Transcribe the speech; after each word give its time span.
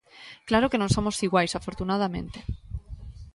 ¡Claro 0.49 0.69
que 0.71 0.79
non 0.81 0.93
somos 0.95 1.21
iguais, 1.27 1.51
afortunadamente! 1.53 2.39